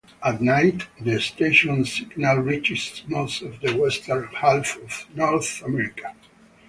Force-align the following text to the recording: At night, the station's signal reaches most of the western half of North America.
At 0.23 0.41
night, 0.41 0.87
the 0.99 1.19
station's 1.21 1.93
signal 1.93 2.37
reaches 2.37 3.03
most 3.05 3.43
of 3.43 3.59
the 3.61 3.77
western 3.77 4.29
half 4.29 4.75
of 4.77 5.05
North 5.15 5.61
America. 5.61 6.15